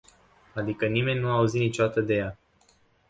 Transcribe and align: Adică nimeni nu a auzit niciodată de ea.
Adică 0.53 0.85
nimeni 0.87 1.19
nu 1.19 1.27
a 1.27 1.31
auzit 1.37 1.59
niciodată 1.61 2.01
de 2.01 2.13
ea. 2.15 2.37